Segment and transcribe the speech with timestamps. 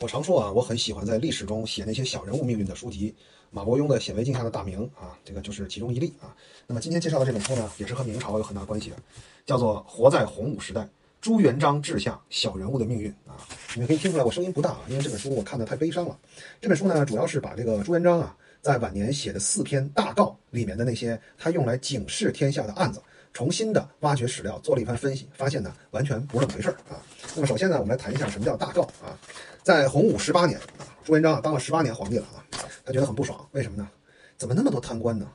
[0.00, 3.14] 我常说啊，我很喜欢在历史中写那些小人物命运的书籍。
[3.50, 6.34] 马伯庸的《显微镜下的大明》啊，这个就是其中一例啊。
[6.66, 8.96] 那么今天介绍的这本书呢，也是和明朝有很大关系的，
[9.44, 10.88] 叫做《活在洪武时代：
[11.20, 13.36] 朱元璋治下小人物的命运》啊。
[13.74, 16.18] 你们可以听出来，我声音不大啊，因为这本书我看的太悲伤了。
[16.62, 23.02] 这本书呢，主要是把这个朱元璋啊，在晚年写的四篇大告里面的那些他用来警示天下的案子。
[23.32, 27.00] 重新的挖掘史料，做了一番分析，发现呢完全不是那么回事儿啊。
[27.34, 29.16] 那么首先呢，我们来谈一下什么叫大告啊。
[29.62, 32.44] 在洪武十八年啊，朱元璋当了十八年皇帝了啊，
[32.84, 33.88] 他觉得很不爽，为什么呢？
[34.36, 35.26] 怎么那么多贪官呢？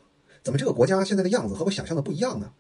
[0.44, 2.52] 怎么这个国家现在的样子和我想象的不一样呢？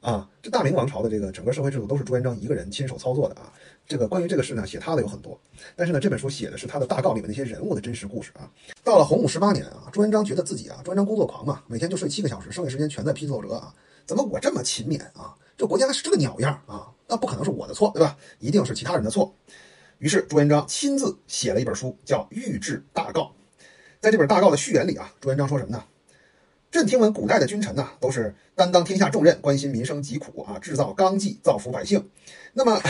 [0.00, 3.50] 啊，这大明王朝的这个整个社会制度都是朱元璋一个人亲手操作的啊。
[3.86, 5.38] 这个关于这个事呢，写他的有很多，
[5.76, 8.50] 但是呢，这本书写的是他的大告里面那些人物的真实故事啊。
[8.82, 13.74] 到了洪武十八年啊，朱元璋觉得自己啊，朱元璋工作狂嘛，每天就睡七个小时，剩下时间全在批奏折啊。
[14.06, 15.34] 怎么我这么勤勉啊？
[15.56, 16.90] 这国家是这个鸟样啊？
[17.06, 18.16] 那不可能是我的错，对吧？
[18.38, 19.34] 一定是其他人的错。
[19.98, 23.20] 于是朱元璋亲自写了一本书，叫《御制大诰》。
[24.00, 25.84] 在这本大诰的序言里啊，朱元璋说什么呢？
[26.70, 32.10] 朕听闻古代的君臣呐，都是担当天下重任，关心民生疾苦啊，制造纲纪，造福百姓。
[32.52, 32.80] 那么。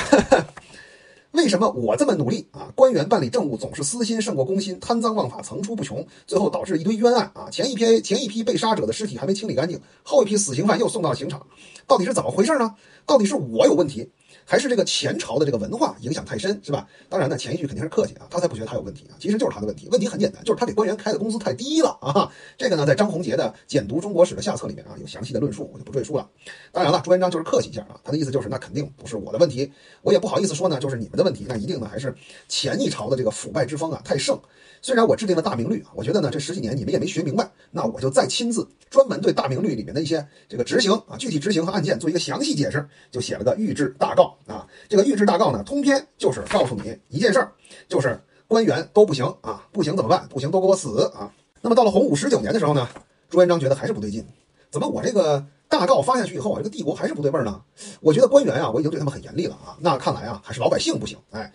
[1.35, 2.71] 为什么我这么努力啊？
[2.77, 7.51] 官员办理政务总是私心胜过公心，贪赃枉法层出不穷，最后导致一堆冤案啊！
[7.51, 11.45] 前一批前一批被杀者的尸体还没清理干净，后一批死刑犯又送到了刑场，
[11.89, 12.77] 到底是怎么回事呢？
[13.05, 14.09] 到底是我有问题？
[14.45, 16.87] 还是这个前朝的这个文化影响太深，是吧？
[17.09, 19.89] 当然呢，前一句肯定是客气啊，他才不觉得他有问题啊，其实就是他的问题。
[19.91, 22.31] 问题很简单，就是他给官员开的工资太低了啊。
[22.57, 26.29] 这个呢，在张宏杰的《简读中国史》的下册里面啊，有详细的论述，我就不赘述了。
[26.73, 29.71] 当然了，朱元璋就是客气一下啊，他的意思就是那肯定不是我的问题，
[30.03, 32.15] 我也不好意思说呢，就是你们的问题，那一定呢还是
[32.48, 34.41] 前一朝的这个腐败之风啊太盛。
[34.83, 44.15] 虽然我制定了大明律啊，我觉得呢这十几年你们也没学明白，那我就再亲自专门对大明律里面的一些这个执行啊，具体执行和案件做一个详细解释，就写了个御制大
[44.47, 44.67] 啊。
[44.89, 47.53] 这个御制大告呢，通篇就是告诉你一件事儿，
[47.89, 50.27] 就是官员都不行啊，不行怎么办？
[50.28, 51.33] 不行都给我死啊！
[51.61, 52.89] 那么到了洪武十九年的时候呢，
[53.30, 54.25] 朱元璋觉得还是不对劲，
[54.70, 57.63] 怎么我这个大告发下去以后啊，这个帝国还是不对味儿呢？
[58.01, 61.18] 我觉得官员啊，我已经对他们很严厉了啊，那看来啊，还是老百姓不行。
[61.30, 61.51] 哎，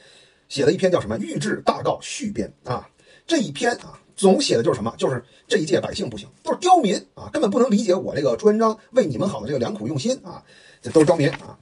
[0.48, 2.90] 写了一篇叫什么《御制大告续编》啊。
[3.28, 4.92] 这一篇啊，总写的就是什么？
[4.98, 10.44] 就是这一届百姓不行，都是刁民啊，根本不能理解我这个朱元璋为你们好的这个良苦用心啊，
[10.82, 11.56] 这都是刁民啊。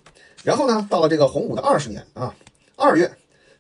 [0.44, 2.34] 然后呢，到了这个洪武的二十年啊，
[2.76, 3.12] 二月，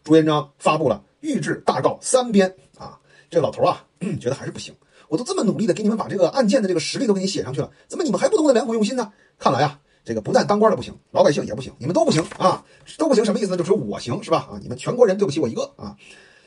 [0.04, 2.98] 朱元璋发布了御制大告三编啊。
[3.30, 3.84] 这老头啊，
[4.22, 4.74] 觉得还是不行，
[5.10, 9.12] 我都这么努力的给你们把这个案件的这个实力都给你写上去了，怎么你们还不懂得良苦用心呢？
[9.38, 12.64] 看来啊，这个不但当官的不行，老百姓也不行，你们都不行啊，
[12.98, 13.58] 都不行，什么意思呢？
[13.58, 14.48] 就只有我行是吧？
[14.52, 15.96] 啊，你们全国人对不起我一个啊。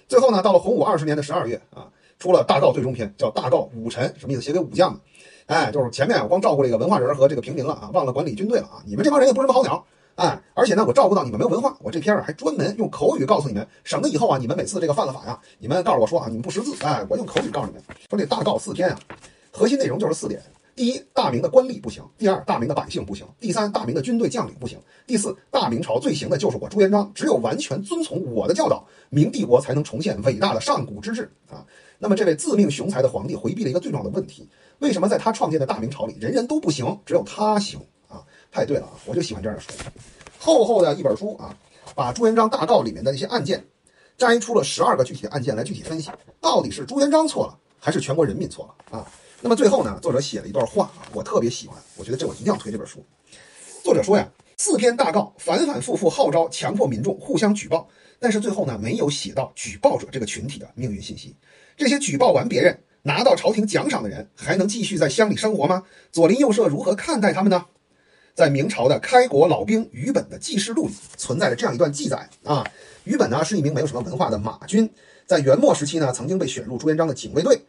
[0.09, 1.89] 最后呢，到了洪武二十年的十二月啊，
[2.19, 4.43] 出了大告最终篇，叫大告武臣，什么意思？
[4.43, 5.01] 写给武将的。
[5.47, 8.83] 哎，就是前面我光照顾这个文化人和这个平民了啊，忘了管理军队了啊。
[8.87, 9.85] 你们这帮人也不是什么好鸟，
[10.21, 19.01] 哎，而且呢，我照顾到你们没有文化，我这篇啊还专门用口语告诉你们，省得以后啊，你们每次这个犯了法呀，你们告诉我说啊，你们不识字，哎，我用口语告诉你们，说这大告四篇啊，
[19.51, 20.39] 核心内容就是四点。
[20.77, 31.65] 第一，大明的官吏不行；第二，大明的百姓不行；第三，大明的军队将领不行；第四，大明朝最行的就是我朱元璋，只有完全遵从我的教导，明帝国才能重现伟大的上古之治啊！
[31.99, 34.47] 那么，这位自命雄才的皇帝回避了一个最重要的问题：
[34.81, 37.81] 为什么在他创建的大明朝里，人人都不行，只有他行？
[38.51, 38.93] 太对了啊！
[39.07, 39.69] 我就喜欢这样的书，
[40.39, 41.57] 厚厚的一本书啊，
[41.95, 43.65] 把朱元璋大告里面的那些案件，
[44.19, 49.07] 摘出了十二个具体的案件来具体分析，到底是朱元璋错了，还是全国人民错了啊？
[49.41, 53.05] 那么最后呢，作者写了一段话啊，我特别喜欢，我觉得这我一定要推这本书。
[53.85, 61.37] 作者说呀，四篇大告反反复复号召强迫民众互相举报，但是最后呢，没有写到举报者这个群体的命运信息。
[61.77, 65.85] 这些举报完别人拿到朝廷奖赏的人，还能继续在乡里生活吗？
[66.13, 67.65] 左邻右舍如何看待他们呢？
[68.35, 72.67] 在明朝的开国老兵于本的记事录里，存在着这样一段记载啊。
[73.05, 74.89] 于本呢是一名没有什么文化的马军，
[75.27, 77.61] 在元末时期呢，曾经被选入朱元璋的警卫队。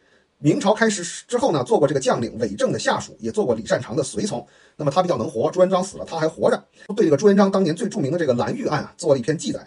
[0.43, 4.45] 明朝开始之后呢，做过这个将领韦正的下属，也做过李善长的随从。
[4.75, 6.63] 那么他比较能活，朱元璋死了他还活着，
[6.95, 9.65] 对这个朱元璋当年最著名的这个蓝玉案啊，做了一篇记载。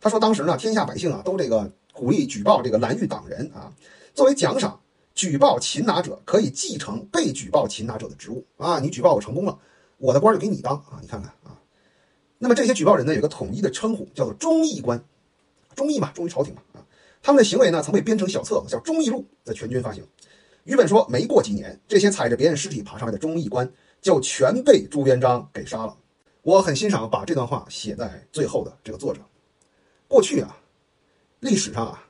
[0.00, 3.72] 他说当时呢，天下百姓啊都这个鼓励举报这个蓝玉党人啊，
[4.14, 4.78] 作为奖赏，
[5.16, 8.78] 举报擒拿者可以继承被举报擒拿者的职务啊。
[8.78, 9.58] 你举报我成功了，
[9.98, 10.98] 我的官就给你当啊。
[11.00, 11.58] 你看看啊，
[12.38, 15.02] 那么这些举报人呢，有个统一的称呼，叫做忠义官，
[15.74, 16.84] 忠义嘛，忠于朝廷嘛啊。
[17.22, 20.06] 他们的行为呢，曾被编成小册子，叫《忠义录》，在全军发行。
[20.64, 23.70] 于本说，没过几年，这些踩着别人尸体爬上来的忠义官，
[24.00, 25.96] 就全被朱元璋给杀了。
[26.42, 29.20] 我很欣赏把这段话写在最后的这个作者。
[30.06, 30.56] 过去啊，
[31.40, 32.04] 历史上啊，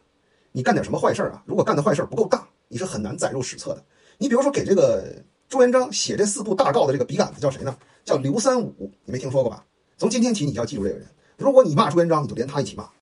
[0.50, 3.84] 你干点什么坏事啊，如果干的坏事不够大，你是很难载入史册的。
[4.18, 5.22] 你比如说，给这个
[5.54, 7.76] 朱元璋写这四部大告的这个笔杆子叫谁呢？
[8.04, 9.64] 叫刘三五，你没听说过吧？
[9.96, 11.06] 从今天起，你就要记住这个人。
[11.36, 12.90] 如果你骂朱元璋，你就连他一起骂。